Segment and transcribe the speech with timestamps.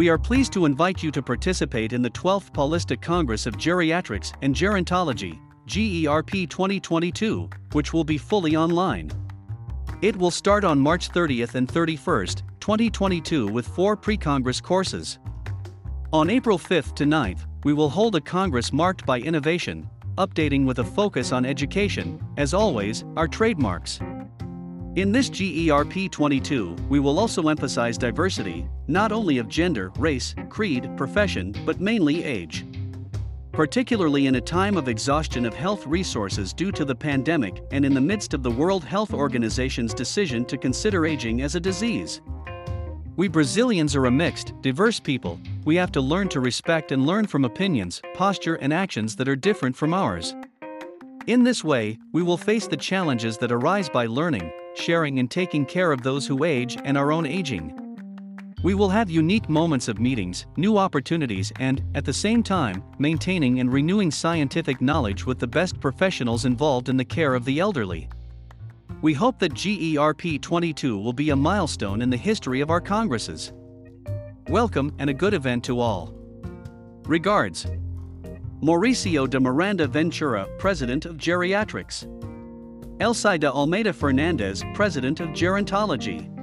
[0.00, 4.32] We are pleased to invite you to participate in the 12th Paulista Congress of Geriatrics
[4.40, 9.10] and Gerontology, GERP 2022, which will be fully online.
[10.00, 15.18] It will start on March 30th and 31st, 2022 with four pre-Congress courses.
[16.14, 19.86] On April 5th to 9th, we will hold a Congress marked by innovation,
[20.16, 24.00] updating with a focus on education, as always, our trademarks.
[24.96, 30.90] In this GERP 22, we will also emphasize diversity, not only of gender, race, creed,
[30.96, 32.66] profession, but mainly age.
[33.52, 37.94] Particularly in a time of exhaustion of health resources due to the pandemic and in
[37.94, 42.20] the midst of the World Health Organization's decision to consider aging as a disease.
[43.14, 47.28] We Brazilians are a mixed, diverse people, we have to learn to respect and learn
[47.28, 50.34] from opinions, posture, and actions that are different from ours.
[51.28, 55.66] In this way, we will face the challenges that arise by learning, sharing, and taking
[55.66, 57.76] care of those who age and our own aging.
[58.62, 63.60] We will have unique moments of meetings, new opportunities, and, at the same time, maintaining
[63.60, 68.08] and renewing scientific knowledge with the best professionals involved in the care of the elderly.
[69.00, 73.54] We hope that GERP 22 will be a milestone in the history of our Congresses.
[74.48, 76.14] Welcome and a good event to all.
[77.04, 77.66] Regards.
[78.60, 82.04] Mauricio de Miranda Ventura, President of Geriatrics.
[83.00, 86.39] Elsa de Almeida Fernandez, President of Gerontology.